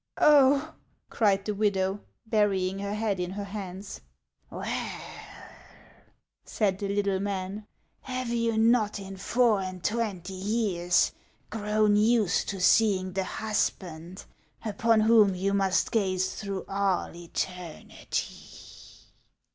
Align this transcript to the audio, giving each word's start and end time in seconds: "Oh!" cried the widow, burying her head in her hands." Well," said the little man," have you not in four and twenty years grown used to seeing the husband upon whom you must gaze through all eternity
"Oh!" 0.17 0.73
cried 1.11 1.45
the 1.45 1.53
widow, 1.53 1.99
burying 2.25 2.79
her 2.79 2.95
head 2.95 3.19
in 3.19 3.29
her 3.29 3.43
hands." 3.43 4.01
Well," 4.49 4.99
said 6.43 6.79
the 6.79 6.87
little 6.89 7.19
man," 7.19 7.67
have 8.01 8.29
you 8.29 8.57
not 8.57 8.99
in 8.99 9.15
four 9.17 9.59
and 9.61 9.83
twenty 9.83 10.33
years 10.33 11.11
grown 11.51 11.95
used 11.95 12.49
to 12.49 12.59
seeing 12.59 13.13
the 13.13 13.25
husband 13.25 14.25
upon 14.65 15.01
whom 15.01 15.35
you 15.35 15.53
must 15.53 15.91
gaze 15.91 16.33
through 16.33 16.65
all 16.67 17.15
eternity 17.15 18.47